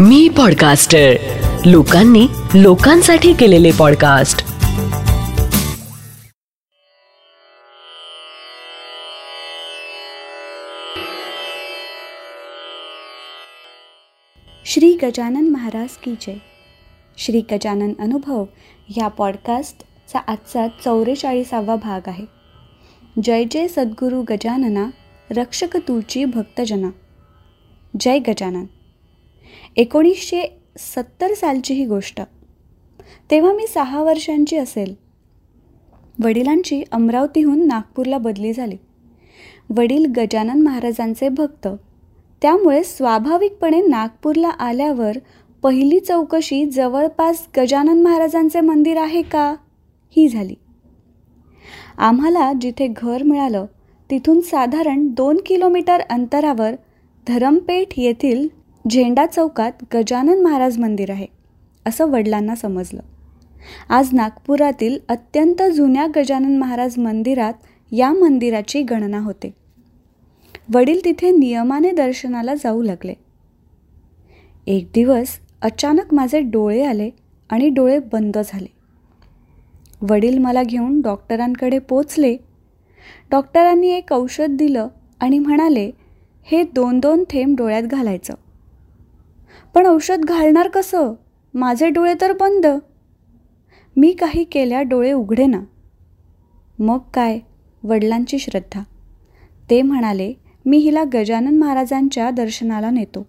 [0.00, 1.12] मी podcaster
[1.66, 4.38] लोकांनी लोकांसाठी केलेले पॉडकास्ट
[14.66, 16.34] श्री गजानन महाराज की जय.
[17.18, 18.44] श्री गजानन अनुभव
[18.88, 22.24] ह्या पॉडकास्टचा आजचा चौवेचाळीसावा भाग आहे.
[23.24, 24.90] जय जय सद्गुरू गजानना
[25.30, 26.88] रक्षक तुची भक्तजना.
[28.00, 28.64] जय गजानन.
[29.76, 32.20] एकोणीसशे सत्तर सालची ही गोष्ट.
[33.30, 34.94] तेव्हा मी सहा वर्षांची असेल.
[36.24, 38.76] वडिलांची अमरावतीहून नागपूरला बदली झाली.
[39.76, 41.68] वडील गजानन महाराजांचे भक्त.
[42.42, 45.16] त्यामुळे स्वाभाविकपणे नागपूरला आल्यावर
[45.62, 49.54] पहिली चौकशी जवळपास गजानन महाराजांचे मंदिर आहे का?
[50.16, 50.54] ही झाली.
[51.98, 53.66] आम्हाला जिथे घर मिळालं
[54.10, 56.74] तिथून साधारण दोन किलोमीटर अंतरावर
[57.28, 61.26] धरमपेठ येथील झेंडा चौकात गजानन महाराज मंदिर आहे
[61.86, 63.00] असं वडिलांना समजलं.
[63.88, 67.52] आज नागपुरातील अत्यंत जुन्या गजानन महाराज मंदिरात
[67.92, 69.54] या मंदिराची गणना होते.
[70.74, 73.14] वडील तिथे नियमाने दर्शनाला जाऊ लागले.
[74.66, 77.10] एक दिवस अचानक माझे डोळे आले
[77.50, 78.72] आणि डोळे बंद झाले.
[80.10, 82.36] वडील मला घेऊन डॉक्टरांकडे पोचले.
[83.30, 84.88] डॉक्टरांनी एक औषध दिलं
[85.20, 85.90] आणि म्हणाले
[86.44, 88.34] हे दोन दोन थेंब डोळ्यात घालायचं.
[89.74, 91.12] पण औषध घालणार कसं?
[91.54, 92.66] माझे डोळे तर बंद.
[93.96, 95.60] मी काही केल्या डोळे उघडे ना
[96.78, 97.38] मग काय?
[97.82, 98.82] वडिलांची श्रद्धा.
[99.70, 100.34] ते म्हणाले
[100.66, 103.26] मी हिला गजानन महाराजांच्या दर्शनाला नेतो.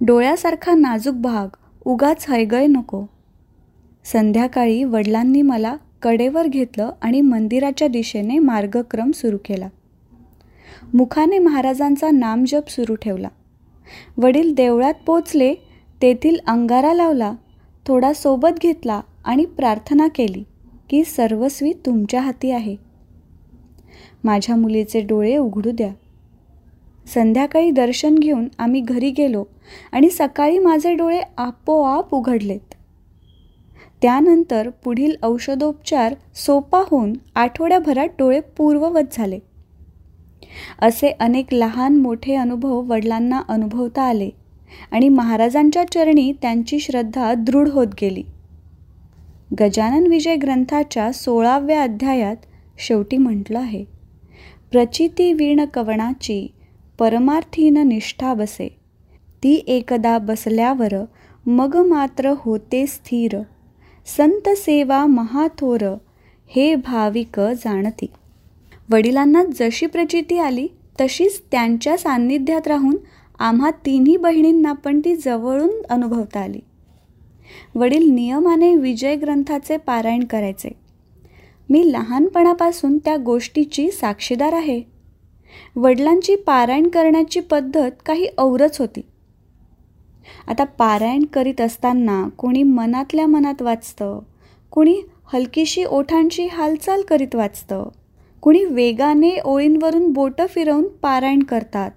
[0.00, 3.04] डोळ्यासारखा नाजूक भाग उगाच हयगय नको.
[4.04, 9.68] संध्याकाळी वडिलांनी मला कडेवर घेतलं आणि मंदिराच्या दिशेने मार्गक्रम सुरू केला.
[10.94, 13.28] मुखाने महाराजांचा नामजप सुरू ठेवला.
[14.16, 15.54] वडील देवळात पोचले
[16.02, 17.32] तेथील अंगारा लावला
[17.86, 20.44] थोडा सोबत घेतला आणि प्रार्थना केली
[20.90, 22.76] की सर्वस्वी तुमच्या हाती आहे.
[24.24, 25.92] माझ्या मुलीचे डोळे उघडू द्या.
[27.14, 29.44] संध्याकाळी दर्शन घेऊन आम्ही घरी गेलो
[29.92, 32.74] आणि सकाळी माझे डोळे आपोआप उघडलेत.
[34.02, 39.38] त्यानंतर पुढील औषधोपचार सोपा होऊन आठवड्याभरात डोळे पूर्ववत झाले.
[40.78, 44.30] असे अनेक लहान मोठे अनुभव वडिलांना अनुभवता आले
[44.90, 48.22] आणि महाराजांच्या चरणी त्यांची श्रद्धा दृढ होत गेली.
[49.60, 52.36] गजानन विजय ग्रंथाच्या सोळाव्या अध्यायात
[52.78, 53.84] शेवटी म्हटलं आहे
[54.72, 56.46] प्रचिती वीण कवणाची
[56.98, 58.68] परमार्थीन निष्ठा बसे.
[59.42, 61.04] ती एकदा बसल्यावर
[61.46, 63.40] मग मात्र होते स्थिर.
[64.06, 65.94] संत सेवा महाथोर
[66.50, 68.06] हे भाविक जाणती.
[68.92, 70.66] वडिलांना जशी प्रचिती आली
[71.00, 72.96] तशीच त्यांच्या सान्निध्यात राहून
[73.38, 76.60] आम्हा तिन्ही बहिणींना पण ती जवळून अनुभवता आली.
[77.74, 80.70] वडील नियमाने विजय ग्रंथाचे पारायण करायचे.
[81.70, 84.82] मी लहानपणापासून त्या गोष्टीची साक्षीदार आहे.
[85.76, 89.00] वडिलांची पारायण करण्याची पद्धत काही औरच होती.
[90.46, 94.20] आता पारायण करीत असताना कोणी मनातल्या मनात वाचतं
[94.70, 95.00] कोणी
[95.32, 97.88] हलकीशी ओठांची हालचाल करीत वाचतं
[98.42, 101.90] कुणी वेगाने ओळींवरून बोटं फिरवून पारायण करतात.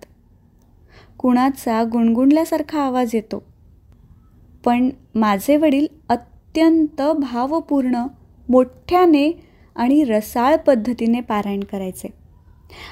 [1.18, 3.44] कुणाचा गुणगुणल्यासारखा आवाज येतो.
[4.66, 8.06] पण माझे वडील अत्यंत भावपूर्ण
[8.50, 9.32] मोठ्याने
[9.76, 12.08] आणि रसाळ पद्धतीने पारायण करायचे.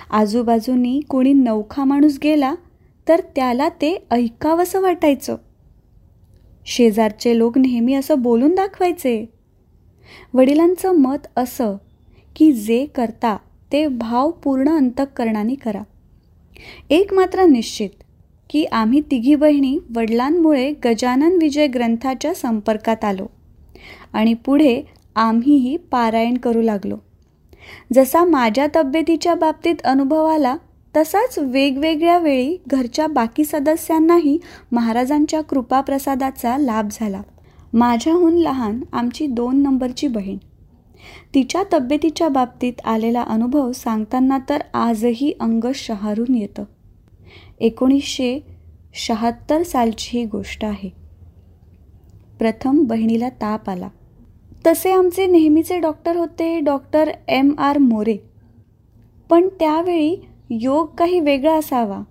[0.09, 2.56] आजूबाजूनी कोणी नौखा माणूस गेला
[3.08, 5.35] तर त्याला ते ऐकावंसं वाटायचं.
[6.66, 9.25] शेजारचे लोक नेहमी असं बोलून दाखवायचे.
[10.34, 11.75] वडिलांचं मत असं
[12.36, 13.38] की जे करता
[13.72, 15.82] ते भावपूर्ण अंतःकरणाने करा.
[16.90, 17.90] एक मात्र निश्चित
[18.50, 23.26] की आम्ही तिघी बहिणी वडिलांमुळे गजानन विजय ग्रंथाच्या संपर्कात आलो
[24.14, 24.82] आणि पुढे
[25.16, 26.98] आम्हीही पारायण करू लागलो.
[27.94, 30.56] जसा माझ्या तब्येतीच्या बाबतीत अनुभव आला
[30.98, 34.38] तसाच वेगवेगळ्या वेळी घरच्या बाकी सदस्यांनाही
[34.72, 37.22] महाराजांच्या कृपाप्रसादाचा लाभ झाला.
[37.74, 40.38] माझ्याहून लहान आमची दोन नंबरची बहीण.
[41.34, 46.64] तिच्या तब्येतीच्या बाबतीत आलेला अनुभव सांगताना तर आजही अंग शहारून येतं.
[47.59, 48.40] एकोणीसशे
[48.94, 50.90] शहात्तर सालची ही गोष्ट आहे.
[52.40, 53.90] प्रथम बहिणीला ताप आला.
[54.67, 58.17] तसे आमचे नेहमीचे डॉक्टर होते डॉक्टर एम आर मोरे.
[59.29, 60.16] पण त्यावेळी
[60.50, 62.02] योग काही वेगळा असावा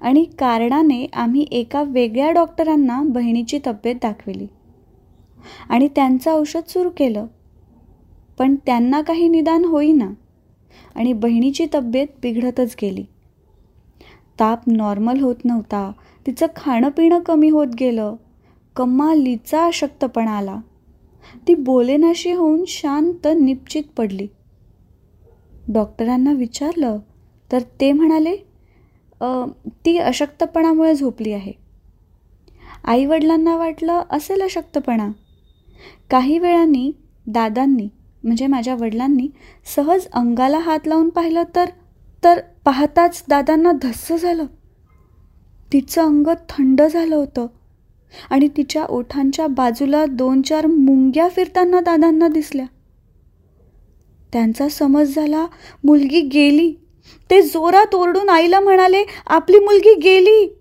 [0.00, 4.46] आणि कारणाने आम्ही एका वेगळ्या डॉक्टरांना बहिणीची तब्येत दाखविली.
[5.68, 7.26] आणि त्यांचं औषध सुरू केलं.
[8.38, 10.10] पण त्यांना काही निदान होईना.
[10.94, 13.04] आणि बहिणीची तब्येत बिघडतच गेली.
[14.40, 15.90] ताप नॉर्मल होत नव्हता.
[16.26, 18.16] तिचं खाणं पिणं कमी होत गेलं.
[18.76, 20.56] कमालीचा अशक्तपणा आला.
[21.48, 24.26] ती बोलेनाशी होऊन शांत निपचित पडली.
[25.68, 26.98] डॉक्टरांना विचारलं
[27.52, 28.36] तर ते म्हणाले
[29.84, 31.52] ती अशक्तपणामुळे झोपली आहे.
[32.84, 35.08] आईवडिलांना वाटलं असेल अशक्तपणा.
[36.10, 36.90] काही वेळांनी
[37.26, 37.88] दादांनी
[38.24, 39.28] म्हणजे माझ्या वडिलांनी
[39.76, 41.64] सहज अंगाला हात लावून पाहिलं तर
[42.24, 44.46] तर पाहताच दादांना धस्स झालं.
[45.72, 47.46] तिचं अंग थंड झालं होतं
[48.30, 52.66] आणि तिच्या ओठांच्या बाजूला दोन चार मुंग्या फिरताना दादांना दिसल्या.
[54.32, 55.46] त्यांचा समज झाला
[55.84, 56.72] मुलगी गेली.
[57.30, 60.54] ते जोरात ओरडून आईला म्हणाले आपली मुलगी गेली.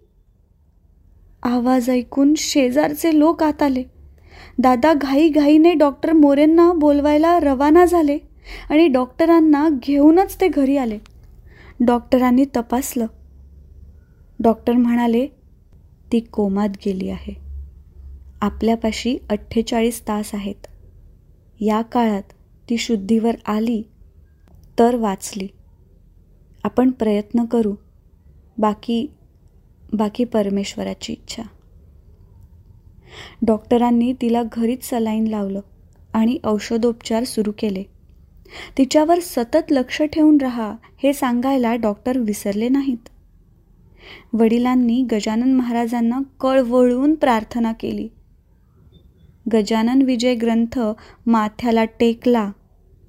[1.43, 3.83] आवाज ऐकून शेजारचे लोक आत आले.
[4.59, 8.17] दादा घाईघाईने डॉक्टर मोरेंना बोलवायला रवाना झाले
[8.69, 10.99] आणि डॉक्टरांना घेऊनच ते घरी आले.
[11.79, 13.05] डॉक्टरांनी तपासलं.
[14.39, 15.27] डॉक्टर म्हणाले
[16.11, 17.35] ती कोमात गेली आहे.
[18.41, 20.67] आपल्यापाशी अठ्ठेचाळीस तास आहेत.
[21.59, 22.23] या काळात
[22.69, 23.83] ती शुद्धीवर आली
[24.79, 25.47] तर वाचली.
[26.63, 27.75] आपण प्रयत्न करू.
[28.57, 29.07] बाकी
[29.93, 31.43] बाकी परमेश्वराची इच्छा.
[33.45, 35.61] डॉक्टरांनी तिला घरीच सलाईन लावलं
[36.13, 37.83] आणि औषधोपचार सुरू केले.
[38.77, 43.09] तिच्यावर सतत लक्ष ठेवून राहा हे सांगायला डॉक्टर विसरले नाहीत.
[44.33, 48.07] वडिलांनी गजानन महाराजांना कळवळून प्रार्थना केली.
[49.53, 50.79] गजानन विजय ग्रंथ
[51.25, 52.51] माथ्याला टेकला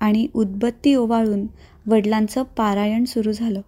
[0.00, 1.46] आणि उदबत्ती ओवाळून
[1.86, 3.60] वडिलांचं पारायण सुरू झालं.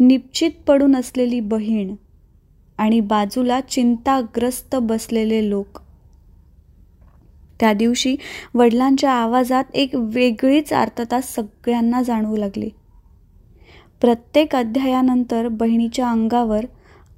[0.00, 1.94] निश्चित पडून असलेली बहीण
[2.82, 5.80] आणि बाजूला चिंताग्रस्त बसलेले लोक.
[7.60, 8.16] त्या दिवशी
[8.54, 12.70] वडिलांच्या आवाजात एक वेगळीच आर्तता सगळ्यांना जाणवू लागली.
[14.00, 16.64] प्रत्येक अध्यायानंतर बहिणीच्या अंगावर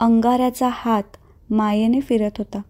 [0.00, 1.02] अंगाऱ्याचा हात
[1.50, 2.62] मायेने फिरत होता.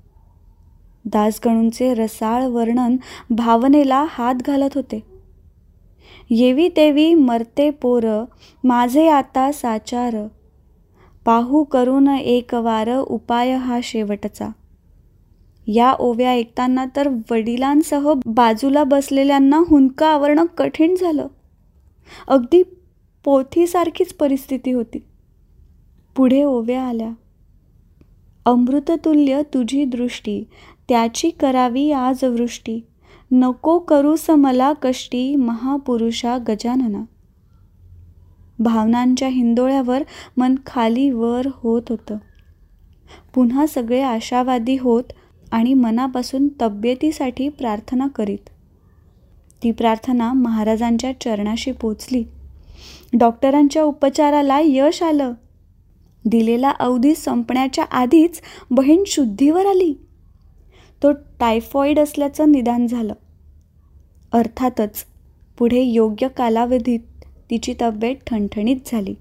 [1.04, 2.96] दासगणूंचे रसाळ वर्णन
[3.30, 5.02] भावनेला हात घालत होते.
[6.30, 8.24] येवी तेवी मरते पोर
[8.64, 10.16] माझे आता साचार
[11.24, 14.48] पाहू करून एक वार उपाय हा शेवटचा.
[15.66, 21.26] या ओव्या ऐकताना तर वडिलांसह बाजूला बसलेल्यांना हुंका आवरणं कठीण झालं.
[22.28, 22.62] अगदी
[23.24, 24.98] पोथीसारखीच परिस्थिती होती.
[26.16, 27.10] पुढे ओव्या आल्या.
[28.44, 30.44] अमृततुल्य तुझी दृष्टी
[30.88, 32.80] त्याची करावी आज वृष्टी.
[33.32, 37.04] नको करूस मला कष्टी महापुरुषा गजानना.
[38.58, 40.02] भावनांच्या हिंदोळ्यावर
[40.36, 42.16] मन खाली वर होत होतं.
[43.34, 45.04] पुन्हा सगळे आशावादी होत
[45.52, 48.50] आणि मनापासून तब्येतीसाठी प्रार्थना करीत.
[49.62, 52.24] ती प्रार्थना महाराजांच्या चरणाशी पोचली.
[53.18, 55.32] डॉक्टरांच्या उपचाराला यश आलं.
[56.24, 58.40] दिलेला अवधी संपण्याच्या आधीच
[58.70, 59.94] बहीण शुद्धीवर आली.
[61.02, 63.14] तो टायफॉईड असल्याचं निदान झालं.
[64.32, 65.04] अर्थातच
[65.58, 67.00] पुढे योग्य कालावधीत
[67.50, 69.14] तिची तब्येत ठणठणीत झाली.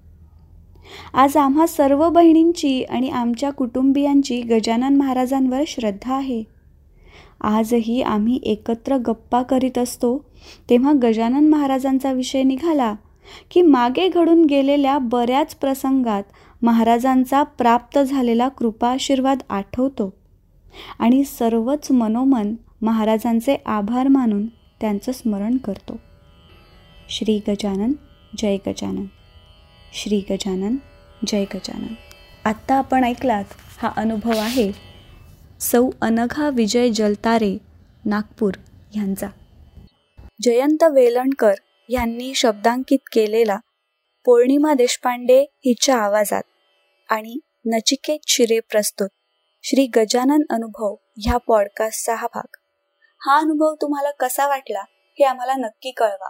[1.13, 6.43] आज आम्हा सर्व बहिणींची आणि आमच्या कुटुंबियांची गजानन महाराजांवर श्रद्धा आहे.
[7.41, 10.17] आजही आम्ही एकत्र गप्पा करीत असतो
[10.69, 12.93] तेव्हा गजानन महाराजांचा विषय निघाला
[13.51, 16.23] की मागे घडून गेलेल्या बऱ्याच प्रसंगात
[16.61, 20.13] महाराजांचा प्राप्त झालेला कृपाशीर्वाद आठवतो
[20.99, 24.45] आणि सर्वच मनोमन महाराजांचे आभार मानून
[24.81, 25.95] त्यांचं स्मरण करतो.
[27.09, 27.91] श्री गजानन
[28.37, 29.05] जय गजानन.
[29.93, 30.75] श्री गजानन
[31.27, 31.93] जय गजानन.
[32.45, 33.43] आत्ता आपण ऐकलात
[33.77, 34.71] हा अनुभव आहे
[35.59, 37.57] सौ अनघा विजय जलतारे
[38.05, 38.53] नागपूर
[38.95, 39.27] यांचा.
[40.41, 41.53] जयंत वेलणकर
[41.89, 43.57] यांनी शब्दांकित केलेला
[44.25, 46.43] पौर्णिमा देशपांडे हिच्या आवाजात
[47.09, 49.09] आणि नचिकेत शिरे प्रस्तुत
[49.63, 52.55] श्री गजानन अनुभव ह्या पॉडकास्टचा हा भाग.
[53.25, 56.29] हा अनुभव तुम्हाला कसा वाटला हे आम्हाला नक्की कळवा.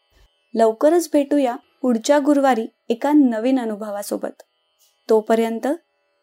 [0.55, 4.41] लवकरच भेटूया पुढच्या गुरुवारी एका नवीन अनुभवासोबत.
[5.09, 5.67] तोपर्यंत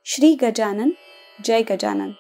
[0.04, 0.90] श्री गजानन
[1.44, 2.11] जय गजानन.